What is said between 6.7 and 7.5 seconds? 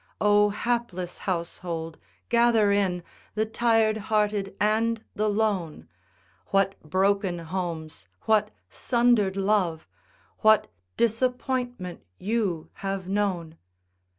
broken